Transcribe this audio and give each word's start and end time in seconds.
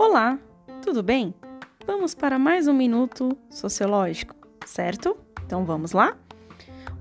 Olá, 0.00 0.38
tudo 0.80 1.02
bem? 1.02 1.34
Vamos 1.84 2.14
para 2.14 2.38
mais 2.38 2.68
um 2.68 2.72
minuto 2.72 3.36
sociológico, 3.50 4.32
certo? 4.64 5.16
Então 5.44 5.64
vamos 5.64 5.90
lá? 5.90 6.16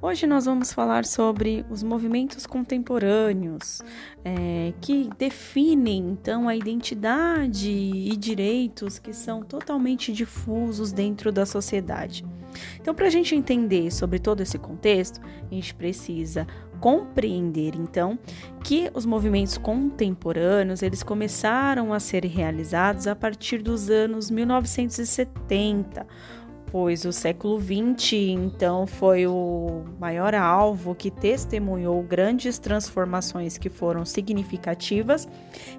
Hoje 0.01 0.25
nós 0.25 0.45
vamos 0.45 0.73
falar 0.73 1.05
sobre 1.05 1.63
os 1.69 1.83
movimentos 1.83 2.47
contemporâneos 2.47 3.83
é, 4.25 4.73
que 4.81 5.11
definem 5.15 6.09
então 6.09 6.49
a 6.49 6.55
identidade 6.55 7.69
e 7.69 8.17
direitos 8.17 8.97
que 8.97 9.13
são 9.13 9.43
totalmente 9.43 10.11
difusos 10.11 10.91
dentro 10.91 11.31
da 11.31 11.45
sociedade. 11.45 12.25
Então, 12.81 12.95
para 12.95 13.05
a 13.05 13.09
gente 13.11 13.35
entender 13.35 13.91
sobre 13.91 14.17
todo 14.17 14.41
esse 14.41 14.57
contexto, 14.57 15.21
a 15.23 15.53
gente 15.53 15.75
precisa 15.75 16.47
compreender 16.79 17.75
então 17.75 18.17
que 18.63 18.89
os 18.93 19.05
movimentos 19.05 19.57
contemporâneos 19.57 20.81
eles 20.81 21.03
começaram 21.03 21.93
a 21.93 21.99
ser 21.99 22.25
realizados 22.25 23.07
a 23.07 23.15
partir 23.15 23.61
dos 23.61 23.89
anos 23.89 24.29
1970 24.29 26.05
pois 26.71 27.05
o 27.05 27.13
século 27.13 27.59
XX, 27.59 28.13
então, 28.13 28.85
foi 28.85 29.25
o 29.25 29.83
maior 29.99 30.35
alvo 30.35 30.93
que 30.93 31.09
testemunhou 31.09 32.01
grandes 32.03 32.59
transformações 32.59 33.57
que 33.57 33.69
foram 33.69 34.05
significativas 34.05 35.27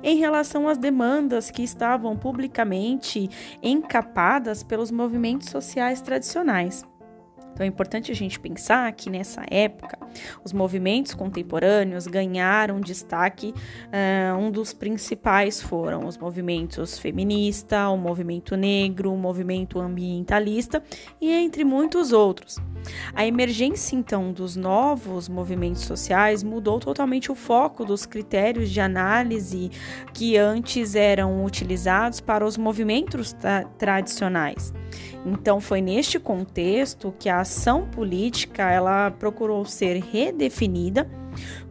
em 0.03 0.17
relação 0.17 0.69
às 0.69 0.79
demandas 0.79 1.51
que 1.51 1.63
estavam 1.63 2.17
publicamente 2.17 3.29
encapadas 3.63 4.63
pelos 4.63 4.91
movimentos 4.91 5.51
sociais 5.51 6.01
tradicionais. 6.01 6.85
Então 7.59 7.65
é 7.65 7.69
importante 7.69 8.13
a 8.13 8.15
gente 8.15 8.39
pensar 8.39 8.93
que 8.93 9.11
nessa 9.11 9.43
época 9.51 9.99
os 10.45 10.53
movimentos 10.53 11.13
contemporâneos 11.13 12.07
ganharam 12.07 12.81
destaque. 12.81 13.53
Uh, 13.87 14.39
um 14.39 14.49
dos 14.49 14.73
principais 14.73 15.61
foram 15.61 16.07
os 16.07 16.17
movimentos 16.17 17.01
feminista, 17.01 17.89
o 17.89 17.97
movimento 17.97 18.55
negro, 18.57 19.13
o 19.13 19.17
movimento 19.17 19.81
ambientalista 19.81 20.81
e 21.21 21.33
entre 21.33 21.65
muitos 21.65 22.13
outros. 22.13 22.59
A 23.15 23.27
emergência 23.27 23.97
então 23.97 24.33
dos 24.33 24.57
novos 24.57 25.29
movimentos 25.29 25.83
sociais 25.83 26.43
mudou 26.43 26.79
totalmente 26.79 27.31
o 27.31 27.35
foco 27.35 27.85
dos 27.85 28.07
critérios 28.07 28.71
de 28.71 28.81
análise 28.81 29.71
que 30.13 30.37
antes 30.37 30.95
eram 30.95 31.45
utilizados 31.45 32.21
para 32.21 32.45
os 32.45 32.57
movimentos 32.57 33.33
tra 33.33 33.65
tradicionais. 33.79 34.73
Então 35.25 35.61
foi 35.61 35.81
neste 35.81 36.19
contexto 36.19 37.15
que 37.19 37.29
a 37.29 37.41
ação 37.41 37.87
política 37.87 38.71
ela 38.71 39.11
procurou 39.11 39.65
ser 39.65 40.03
redefinida 40.03 41.09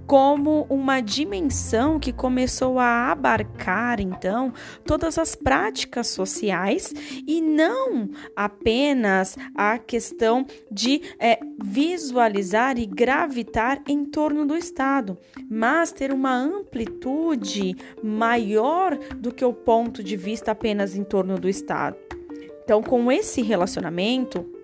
como 0.07 0.65
uma 0.69 1.01
dimensão 1.01 1.99
que 1.99 2.13
começou 2.13 2.79
a 2.79 3.11
abarcar 3.11 3.99
então 3.99 4.53
todas 4.85 5.17
as 5.17 5.35
práticas 5.35 6.07
sociais 6.07 6.93
e 7.27 7.41
não 7.41 8.09
apenas 8.33 9.37
a 9.53 9.77
questão 9.77 10.45
de 10.71 11.01
é, 11.19 11.37
visualizar 11.61 12.79
e 12.79 12.85
gravitar 12.85 13.81
em 13.85 14.05
torno 14.05 14.45
do 14.45 14.55
Estado, 14.55 15.17
mas 15.49 15.91
ter 15.91 16.13
uma 16.13 16.33
amplitude 16.33 17.75
maior 18.01 18.97
do 19.17 19.33
que 19.33 19.43
o 19.43 19.51
ponto 19.51 20.01
de 20.01 20.15
vista 20.15 20.51
apenas 20.51 20.95
em 20.95 21.03
torno 21.03 21.37
do 21.37 21.49
Estado. 21.49 21.97
Então, 22.63 22.81
com 22.81 23.11
esse 23.11 23.41
relacionamento, 23.41 24.56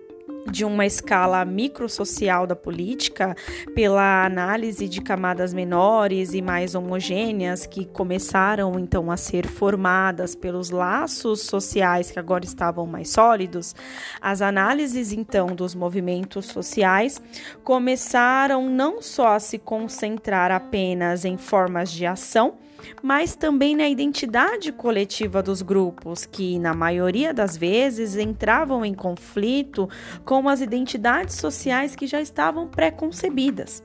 de 0.50 0.64
uma 0.64 0.86
escala 0.86 1.44
microsocial 1.44 2.46
da 2.46 2.56
política, 2.56 3.36
pela 3.74 4.24
análise 4.24 4.88
de 4.88 5.00
camadas 5.00 5.52
menores 5.52 6.34
e 6.34 6.42
mais 6.42 6.74
homogêneas 6.74 7.66
que 7.66 7.84
começaram 7.84 8.78
então 8.78 9.10
a 9.10 9.16
ser 9.16 9.46
formadas 9.46 10.34
pelos 10.34 10.70
laços 10.70 11.42
sociais 11.42 12.10
que 12.10 12.18
agora 12.18 12.44
estavam 12.44 12.86
mais 12.86 13.10
sólidos, 13.10 13.74
as 14.20 14.42
análises 14.42 15.12
então 15.12 15.46
dos 15.46 15.74
movimentos 15.74 16.46
sociais 16.46 17.20
começaram 17.62 18.68
não 18.68 19.00
só 19.02 19.34
a 19.34 19.40
se 19.40 19.58
concentrar 19.58 20.50
apenas 20.50 21.24
em 21.24 21.36
formas 21.36 21.90
de 21.90 22.06
ação, 22.06 22.54
mas 23.02 23.34
também 23.34 23.76
na 23.76 23.88
identidade 23.88 24.72
coletiva 24.72 25.42
dos 25.42 25.62
grupos, 25.62 26.26
que 26.26 26.58
na 26.58 26.74
maioria 26.74 27.32
das 27.32 27.56
vezes 27.56 28.16
entravam 28.16 28.84
em 28.84 28.94
conflito 28.94 29.88
com 30.24 30.33
as 30.48 30.60
identidades 30.60 31.36
sociais 31.36 31.94
que 31.94 32.06
já 32.06 32.20
estavam 32.20 32.68
pré-concebidas. 32.68 33.82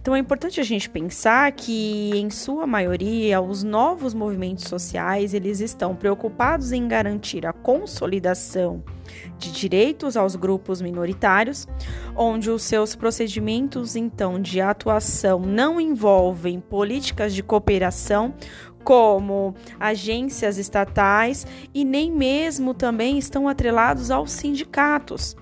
Então 0.00 0.14
é 0.16 0.18
importante 0.18 0.60
a 0.60 0.64
gente 0.64 0.88
pensar 0.88 1.52
que, 1.52 2.10
em 2.14 2.30
sua 2.30 2.66
maioria, 2.66 3.40
os 3.40 3.62
novos 3.62 4.14
movimentos 4.14 4.64
sociais 4.64 5.34
eles 5.34 5.60
estão 5.60 5.94
preocupados 5.94 6.72
em 6.72 6.88
garantir 6.88 7.46
a 7.46 7.52
consolidação 7.52 8.82
de 9.38 9.52
direitos 9.52 10.16
aos 10.16 10.36
grupos 10.36 10.80
minoritários, 10.80 11.66
onde 12.16 12.50
os 12.50 12.62
seus 12.62 12.94
procedimentos 12.94 13.96
então 13.96 14.40
de 14.40 14.60
atuação 14.60 15.40
não 15.40 15.80
envolvem 15.80 16.60
políticas 16.60 17.34
de 17.34 17.42
cooperação 17.42 18.34
como 18.84 19.54
agências 19.78 20.56
estatais 20.56 21.46
e 21.74 21.84
nem 21.84 22.10
mesmo 22.10 22.72
também 22.72 23.18
estão 23.18 23.48
atrelados 23.48 24.10
aos 24.10 24.30
sindicatos. 24.32 25.36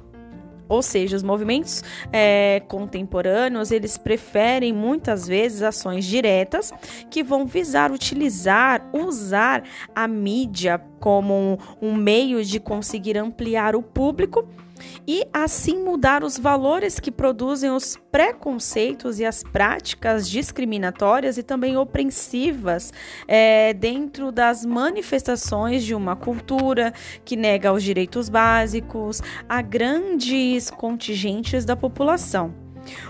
Ou 0.68 0.82
seja, 0.82 1.16
os 1.16 1.22
movimentos 1.22 1.82
é, 2.12 2.62
contemporâneos 2.68 3.70
eles 3.70 3.96
preferem 3.96 4.72
muitas 4.72 5.26
vezes 5.26 5.62
ações 5.62 6.04
diretas 6.04 6.72
que 7.10 7.22
vão 7.22 7.46
visar 7.46 7.92
utilizar, 7.92 8.88
usar 8.92 9.62
a 9.94 10.08
mídia 10.08 10.80
como 11.00 11.34
um, 11.80 11.88
um 11.88 11.94
meio 11.94 12.44
de 12.44 12.58
conseguir 12.58 13.16
ampliar 13.16 13.76
o 13.76 13.82
público 13.82 14.46
e 15.06 15.26
assim 15.32 15.82
mudar 15.82 16.22
os 16.24 16.38
valores 16.38 17.00
que 17.00 17.10
produzem 17.10 17.70
os 17.70 17.96
preconceitos 18.10 19.18
e 19.18 19.24
as 19.24 19.42
práticas 19.42 20.28
discriminatórias 20.28 21.38
e 21.38 21.42
também 21.42 21.76
opressivas 21.76 22.92
é, 23.26 23.72
dentro 23.72 24.32
das 24.32 24.64
manifestações 24.64 25.84
de 25.84 25.94
uma 25.94 26.16
cultura 26.16 26.92
que 27.24 27.36
nega 27.36 27.72
os 27.72 27.82
direitos 27.82 28.28
básicos 28.28 29.22
a 29.48 29.62
grandes 29.62 30.70
contingentes 30.70 31.64
da 31.64 31.76
população. 31.76 32.65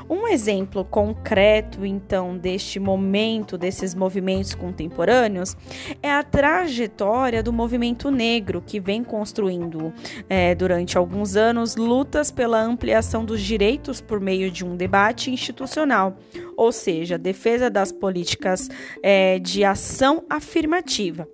Um 0.09 0.27
exemplo 0.29 0.85
concreto, 0.85 1.85
então, 1.85 2.37
deste 2.37 2.79
momento, 2.79 3.59
desses 3.59 3.95
movimentos 3.95 4.55
contemporâneos, 4.55 5.57
é 6.03 6.11
a 6.11 6.23
trajetória 6.23 7.43
do 7.43 7.53
movimento 7.53 8.11
negro, 8.11 8.63
que 8.65 8.81
vem 8.81 9.03
construindo 9.03 9.93
é, 10.29 10.55
durante 10.55 10.97
alguns 10.97 11.37
anos 11.37 11.77
lutas 11.77 12.31
pela 12.31 12.61
ampliação 12.61 13.25
dos 13.25 13.41
direitos 13.41 14.01
por 14.01 14.21
meio 14.21 14.51
de 14.51 14.65
um 14.65 14.77
debate 14.77 15.31
institucional, 15.31 16.17
ou 16.57 16.73
seja, 16.73 17.19
defesa 17.19 17.69
das 17.71 17.93
políticas 17.93 18.69
é, 19.03 19.39
de 19.39 19.65
ação 19.65 20.25
afirmativa. 20.29 21.29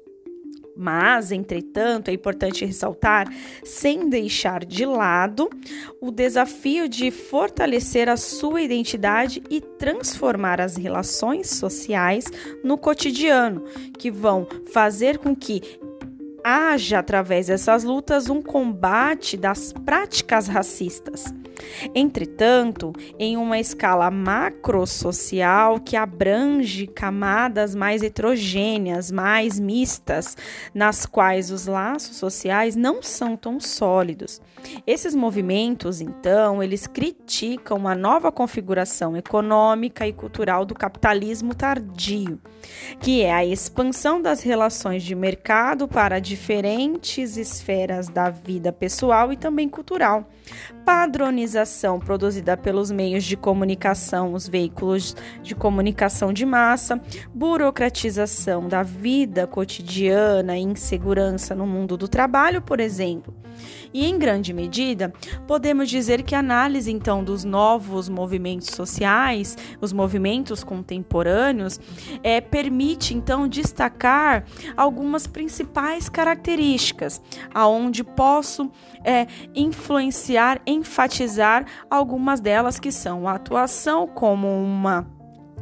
Mas, 0.76 1.30
entretanto, 1.30 2.08
é 2.08 2.12
importante 2.14 2.64
ressaltar, 2.64 3.28
sem 3.62 4.08
deixar 4.08 4.64
de 4.64 4.86
lado, 4.86 5.50
o 6.00 6.10
desafio 6.10 6.88
de 6.88 7.10
fortalecer 7.10 8.08
a 8.08 8.16
sua 8.16 8.62
identidade 8.62 9.42
e 9.50 9.60
transformar 9.60 10.60
as 10.60 10.76
relações 10.76 11.50
sociais 11.50 12.24
no 12.64 12.78
cotidiano, 12.78 13.64
que 13.98 14.10
vão 14.10 14.46
fazer 14.72 15.18
com 15.18 15.36
que 15.36 15.62
haja, 16.42 16.98
através 16.98 17.46
dessas 17.46 17.84
lutas, 17.84 18.28
um 18.28 18.42
combate 18.42 19.36
das 19.36 19.72
práticas 19.72 20.48
racistas. 20.48 21.24
Entretanto, 21.94 22.92
em 23.18 23.36
uma 23.36 23.58
escala 23.58 24.10
macrosocial 24.10 25.80
que 25.80 25.96
abrange 25.96 26.86
camadas 26.86 27.74
mais 27.74 28.02
heterogêneas, 28.02 29.10
mais 29.10 29.58
mistas, 29.58 30.36
nas 30.74 31.06
quais 31.06 31.50
os 31.50 31.66
laços 31.66 32.16
sociais 32.16 32.76
não 32.76 33.02
são 33.02 33.36
tão 33.36 33.60
sólidos. 33.60 34.40
Esses 34.86 35.14
movimentos, 35.14 36.00
então, 36.00 36.62
eles 36.62 36.86
criticam 36.86 37.86
a 37.88 37.94
nova 37.94 38.30
configuração 38.30 39.16
econômica 39.16 40.06
e 40.06 40.12
cultural 40.12 40.64
do 40.64 40.74
capitalismo 40.74 41.54
tardio, 41.54 42.40
que 43.00 43.22
é 43.22 43.32
a 43.32 43.44
expansão 43.44 44.20
das 44.20 44.42
relações 44.42 45.02
de 45.02 45.14
mercado 45.14 45.88
para 45.88 46.20
diferentes 46.20 47.36
esferas 47.36 48.08
da 48.08 48.30
vida 48.30 48.72
pessoal 48.72 49.32
e 49.32 49.36
também 49.36 49.68
cultural, 49.68 50.28
padronização 50.84 51.51
produzida 51.98 52.56
pelos 52.56 52.90
meios 52.90 53.24
de 53.24 53.36
comunicação, 53.36 54.32
os 54.32 54.48
veículos 54.48 55.14
de 55.42 55.54
comunicação 55.54 56.32
de 56.32 56.46
massa, 56.46 57.00
burocratização 57.34 58.68
da 58.68 58.82
vida 58.82 59.46
cotidiana 59.46 60.56
e 60.56 60.62
insegurança 60.62 61.54
no 61.54 61.66
mundo 61.66 61.96
do 61.96 62.08
trabalho, 62.08 62.62
por 62.62 62.80
exemplo. 62.80 63.34
E 63.92 64.06
em 64.06 64.18
grande 64.18 64.52
medida, 64.52 65.12
podemos 65.46 65.88
dizer 65.90 66.22
que 66.22 66.34
a 66.34 66.38
análise 66.38 66.90
então 66.90 67.22
dos 67.22 67.44
novos 67.44 68.08
movimentos 68.08 68.68
sociais, 68.68 69.56
os 69.80 69.92
movimentos 69.92 70.64
contemporâneos, 70.64 71.78
é, 72.22 72.40
permite 72.40 73.14
então 73.14 73.46
destacar 73.46 74.44
algumas 74.76 75.26
principais 75.26 76.08
características, 76.08 77.20
aonde 77.52 78.02
posso 78.02 78.70
é, 79.04 79.26
influenciar, 79.54 80.60
enfatizar 80.66 81.31
algumas 81.90 82.40
delas 82.40 82.78
que 82.78 82.92
são 82.92 83.28
a 83.28 83.34
atuação 83.34 84.06
como 84.06 84.48
uma 84.48 85.06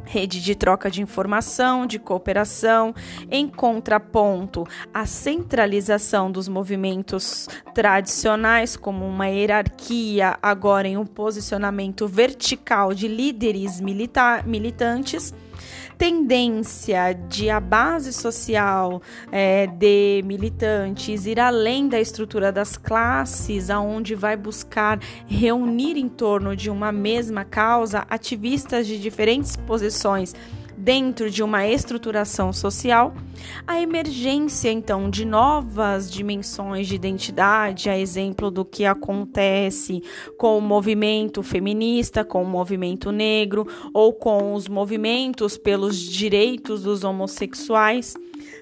rede 0.03 0.41
de 0.41 0.55
troca 0.55 0.89
de 0.89 1.01
informação, 1.01 1.85
de 1.85 1.99
cooperação, 1.99 2.93
em 3.29 3.47
contraponto 3.47 4.65
à 4.93 5.05
centralização 5.05 6.31
dos 6.31 6.47
movimentos 6.47 7.47
tradicionais, 7.73 8.75
como 8.75 9.05
uma 9.05 9.27
hierarquia, 9.27 10.37
agora 10.41 10.87
em 10.87 10.97
um 10.97 11.05
posicionamento 11.05 12.07
vertical 12.07 12.93
de 12.93 13.07
líderes 13.07 13.79
militantes 13.79 15.33
tendência 16.01 17.13
de 17.13 17.47
a 17.51 17.59
base 17.59 18.11
social 18.11 19.03
é, 19.31 19.67
de 19.67 20.23
militantes 20.25 21.27
ir 21.27 21.39
além 21.39 21.87
da 21.87 21.99
estrutura 21.99 22.51
das 22.51 22.75
classes, 22.75 23.69
aonde 23.69 24.15
vai 24.15 24.35
buscar 24.35 24.99
reunir 25.27 25.97
em 25.97 26.09
torno 26.09 26.55
de 26.55 26.71
uma 26.71 26.91
mesma 26.91 27.45
causa 27.45 28.03
ativistas 28.09 28.87
de 28.87 28.99
diferentes 28.99 29.55
posições 29.55 30.33
dentro 30.81 31.29
de 31.29 31.43
uma 31.43 31.67
estruturação 31.67 32.51
social, 32.51 33.13
a 33.67 33.79
emergência 33.79 34.71
então 34.71 35.11
de 35.11 35.23
novas 35.23 36.11
dimensões 36.11 36.87
de 36.87 36.95
identidade, 36.95 37.87
a 37.87 37.97
exemplo 37.97 38.49
do 38.49 38.65
que 38.65 38.83
acontece 38.83 40.01
com 40.39 40.57
o 40.57 40.61
movimento 40.61 41.43
feminista, 41.43 42.25
com 42.25 42.41
o 42.41 42.47
movimento 42.47 43.11
negro 43.11 43.67
ou 43.93 44.11
com 44.11 44.55
os 44.55 44.67
movimentos 44.67 45.55
pelos 45.55 45.97
direitos 45.99 46.81
dos 46.81 47.03
homossexuais 47.03 48.15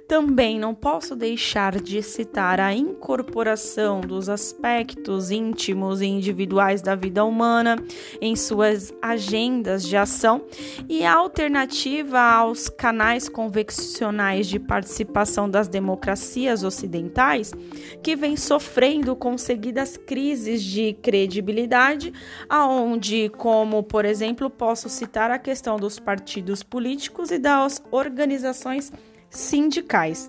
também 0.07 0.59
não 0.59 0.73
posso 0.73 1.15
deixar 1.15 1.79
de 1.79 2.01
citar 2.01 2.59
a 2.59 2.73
incorporação 2.73 4.01
dos 4.01 4.27
aspectos 4.27 5.29
íntimos 5.29 6.01
e 6.01 6.05
individuais 6.05 6.81
da 6.81 6.95
vida 6.95 7.23
humana 7.23 7.75
em 8.19 8.35
suas 8.35 8.93
agendas 9.01 9.83
de 9.83 9.95
ação 9.95 10.43
e 10.87 11.05
a 11.05 11.13
alternativa 11.13 12.19
aos 12.19 12.69
canais 12.69 13.29
convencionais 13.29 14.47
de 14.47 14.59
participação 14.59 15.49
das 15.49 15.67
democracias 15.67 16.63
ocidentais, 16.63 17.53
que 18.01 18.15
vem 18.15 18.35
sofrendo 18.35 19.15
com 19.15 19.37
seguidas 19.37 19.95
crises 19.95 20.63
de 20.63 20.93
credibilidade, 20.93 22.11
aonde, 22.49 23.29
como 23.37 23.83
por 23.83 24.05
exemplo, 24.05 24.49
posso 24.49 24.89
citar 24.89 25.29
a 25.29 25.37
questão 25.37 25.77
dos 25.77 25.99
partidos 25.99 26.63
políticos 26.63 27.31
e 27.31 27.37
das 27.37 27.83
organizações 27.91 28.91
sindicais. 29.29 30.27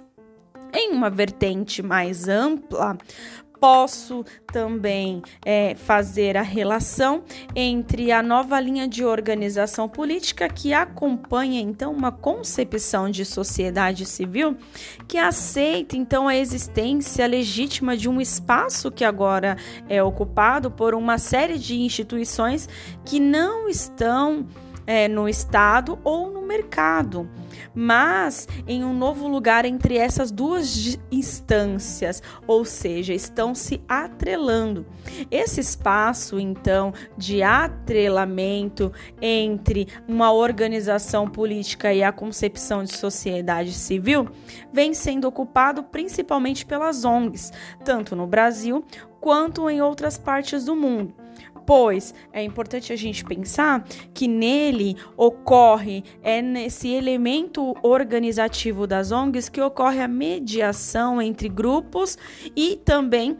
Em 0.73 0.93
uma 0.93 1.11
vertente 1.11 1.83
mais 1.83 2.29
ampla, 2.29 2.97
posso 3.61 4.25
também 4.51 5.23
é, 5.45 5.75
fazer 5.75 6.37
a 6.37 6.43
relação 6.43 7.23
entre 7.55 8.11
a 8.11 8.23
nova 8.23 8.59
linha 8.59 8.89
de 8.89 9.05
organização 9.05 9.89
política 9.89 10.49
que 10.49 10.73
acompanha 10.73 11.61
então 11.61 11.93
uma 11.93 12.11
concepção 12.11 13.11
de 13.11 13.25
sociedade 13.25 14.07
civil 14.07 14.57
que 15.07 15.19
aceita 15.19 15.97
então 15.97 16.27
a 16.27 16.35
existência 16.35 17.27
legítima 17.27 17.97
de 17.97 18.09
um 18.09 18.21
espaço 18.21 18.91
que 18.91 19.05
agora 19.05 19.57
é 19.89 20.03
ocupado 20.03 20.71
por 20.71 20.95
uma 20.95 21.19
série 21.19 21.59
de 21.59 21.79
instituições 21.79 22.69
que 23.05 23.21
não 23.21 23.69
estão 23.69 24.47
é, 24.91 25.07
no 25.07 25.29
Estado 25.29 25.97
ou 26.03 26.33
no 26.33 26.43
mercado 26.43 27.31
mas 27.75 28.49
em 28.67 28.85
um 28.85 28.93
novo 28.93 29.29
lugar 29.29 29.65
entre 29.65 29.97
essas 29.97 30.31
duas 30.31 30.99
instâncias, 31.11 32.23
ou 32.47 32.65
seja, 32.65 33.15
estão 33.15 33.55
se 33.55 33.81
atrelando. 33.89 34.87
Esse 35.31 35.61
espaço, 35.61 36.41
então, 36.41 36.93
de 37.17 37.43
atrelamento 37.43 38.93
entre 39.21 39.89
uma 40.09 40.33
organização 40.33 41.29
política 41.29 41.93
e 41.93 42.03
a 42.03 42.13
concepção 42.13 42.83
de 42.83 42.97
sociedade 42.97 43.73
civil 43.73 44.29
vem 44.73 44.93
sendo 44.93 45.29
ocupado 45.29 45.83
principalmente 45.83 46.67
pelas 46.67 47.05
ONGs, 47.05 47.53
tanto 47.85 48.17
no 48.17 48.27
Brasil 48.27 48.85
quanto 49.21 49.69
em 49.69 49.81
outras 49.81 50.17
partes 50.17 50.65
do 50.65 50.75
mundo 50.75 51.15
pois 51.67 52.15
é 52.33 52.43
importante 52.43 52.93
a 52.93 52.97
gente 52.97 53.25
pensar 53.25 53.85
que 54.13 54.27
nele 54.27 54.97
ocorre, 55.17 56.05
é 56.23 56.41
nesse 56.43 56.89
elemento 56.89 57.75
organizativo 57.83 58.87
das 58.87 59.13
ONGs 59.13 59.49
que 59.49 59.61
ocorre 59.61 60.01
a 60.01 60.09
mediação 60.09 61.21
entre 61.21 61.49
grupos 61.49 62.19
e 62.57 62.77
também 62.77 63.37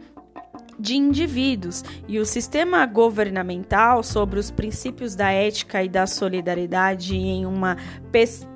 de 0.79 0.95
indivíduos. 0.95 1.83
E 2.07 2.19
o 2.19 2.25
sistema 2.25 2.85
governamental 2.85 4.03
sobre 4.03 4.39
os 4.39 4.49
princípios 4.49 5.15
da 5.15 5.31
ética 5.31 5.83
e 5.83 5.89
da 5.89 6.07
solidariedade 6.07 7.15
em 7.15 7.45
uma 7.45 7.77
perspectiva 8.11 8.51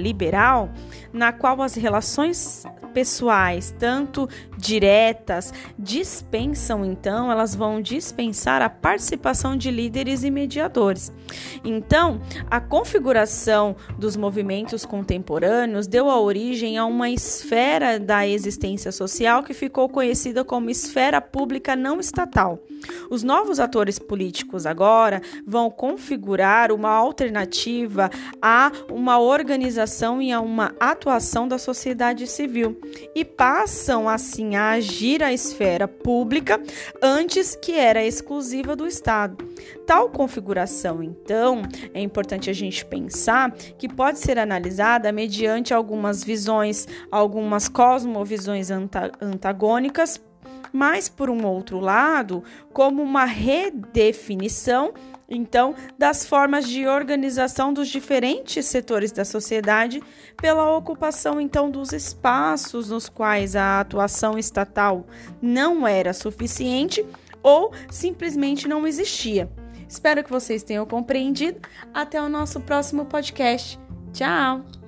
liberal, 0.00 0.70
na 1.12 1.32
qual 1.32 1.60
as 1.62 1.74
relações 1.74 2.64
pessoais, 2.92 3.74
tanto 3.78 4.28
diretas, 4.56 5.52
dispensam 5.78 6.84
então, 6.84 7.30
elas 7.30 7.54
vão 7.54 7.80
dispensar 7.80 8.60
a 8.62 8.68
participação 8.68 9.56
de 9.56 9.70
líderes 9.70 10.22
e 10.22 10.30
mediadores. 10.30 11.12
Então, 11.64 12.20
a 12.50 12.60
configuração 12.60 13.76
dos 13.98 14.16
movimentos 14.16 14.84
contemporâneos 14.84 15.86
deu 15.86 16.10
a 16.10 16.20
origem 16.20 16.76
a 16.78 16.84
uma 16.84 17.08
esfera 17.10 17.98
da 17.98 18.26
existência 18.26 18.92
social 18.92 19.42
que 19.42 19.54
ficou 19.54 19.88
conhecida 19.88 20.44
como 20.44 20.70
esfera 20.70 21.20
pública 21.20 21.74
não 21.74 22.00
estatal. 22.00 22.58
Os 23.10 23.22
novos 23.22 23.60
atores 23.60 23.98
políticos 23.98 24.66
agora 24.66 25.20
vão 25.46 25.70
configurar 25.70 26.72
uma 26.72 26.90
alternativa 26.90 28.10
a 28.40 28.72
uma 28.90 29.18
organização 29.18 30.20
e 30.20 30.32
a 30.32 30.40
uma 30.40 30.74
atuação 30.78 31.46
da 31.46 31.58
sociedade 31.58 32.26
civil 32.26 32.80
e 33.14 33.24
passam 33.24 34.08
assim 34.08 34.56
a 34.56 34.70
agir 34.70 35.22
a 35.22 35.32
esfera 35.32 35.86
pública 35.86 36.60
antes 37.02 37.54
que 37.54 37.72
era 37.72 38.04
exclusiva 38.04 38.74
do 38.74 38.86
Estado. 38.86 39.36
Tal 39.86 40.08
configuração, 40.08 41.02
então, 41.02 41.62
é 41.94 42.00
importante 42.00 42.50
a 42.50 42.52
gente 42.52 42.84
pensar 42.84 43.52
que 43.78 43.88
pode 43.88 44.18
ser 44.18 44.38
analisada 44.38 45.12
mediante 45.12 45.74
algumas 45.74 46.22
visões, 46.22 46.86
algumas 47.10 47.68
cosmovisões 47.68 48.70
antagônicas 48.70 50.20
mas 50.72 51.08
por 51.08 51.28
um 51.28 51.44
outro 51.44 51.80
lado, 51.80 52.44
como 52.72 53.02
uma 53.02 53.24
redefinição 53.24 54.92
então, 55.30 55.76
das 55.96 56.26
formas 56.26 56.68
de 56.68 56.88
organização 56.88 57.72
dos 57.72 57.88
diferentes 57.88 58.66
setores 58.66 59.12
da 59.12 59.24
sociedade 59.24 60.02
pela 60.36 60.76
ocupação 60.76 61.40
então 61.40 61.70
dos 61.70 61.92
espaços 61.92 62.90
nos 62.90 63.08
quais 63.08 63.54
a 63.54 63.80
atuação 63.80 64.36
estatal 64.36 65.06
não 65.40 65.86
era 65.86 66.12
suficiente 66.12 67.06
ou 67.42 67.72
simplesmente 67.88 68.66
não 68.66 68.86
existia. 68.86 69.48
Espero 69.88 70.22
que 70.22 70.30
vocês 70.30 70.62
tenham 70.62 70.86
compreendido. 70.86 71.60
Até 71.94 72.20
o 72.20 72.28
nosso 72.28 72.60
próximo 72.60 73.06
podcast. 73.06 73.78
Tchau! 74.12 74.79